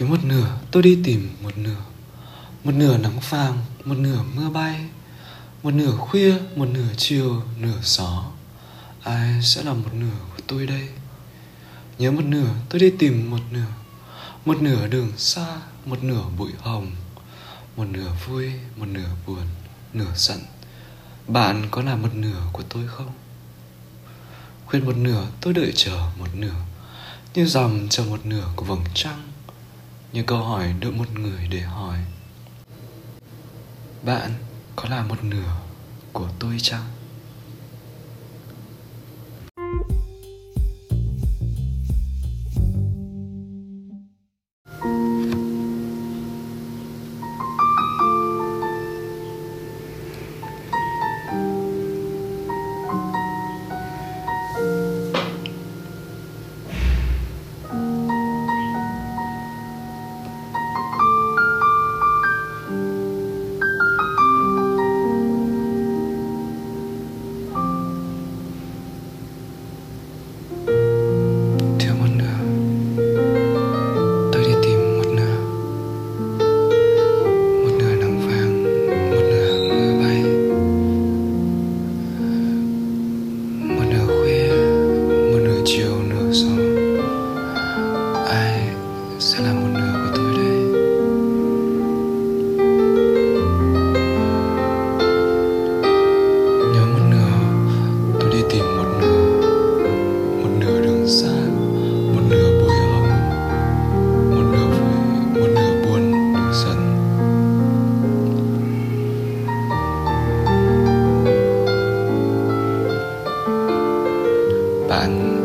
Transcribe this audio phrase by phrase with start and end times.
[0.00, 1.80] Thứ một nửa tôi đi tìm một nửa.
[2.64, 4.80] Một nửa nắng vàng, một nửa mưa bay.
[5.62, 8.24] Một nửa khuya, một nửa chiều, nửa gió.
[9.02, 10.88] Ai sẽ là một nửa của tôi đây?
[11.98, 13.66] Nhớ một nửa tôi đi tìm một nửa.
[14.44, 15.46] Một nửa đường xa,
[15.84, 16.90] một nửa bụi hồng.
[17.76, 19.46] Một nửa vui, một nửa buồn,
[19.92, 20.38] nửa giận.
[21.28, 23.12] Bạn có là một nửa của tôi không?
[24.66, 26.56] Khuyên một nửa tôi đợi chờ một nửa.
[27.34, 29.30] Như dòng chờ một nửa của vầng trăng.
[30.12, 31.98] Như câu hỏi đợi một người để hỏi
[34.02, 34.30] Bạn
[34.76, 35.52] có là một nửa
[36.12, 36.84] của tôi chăng?
[114.90, 115.40] bạn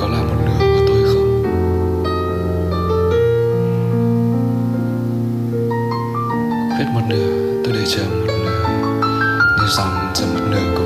[0.00, 1.42] có là một nửa của tôi không?
[6.78, 8.68] Hết một nửa, tôi để chờ một nửa.
[9.58, 10.77] Như dòng chờ một nửa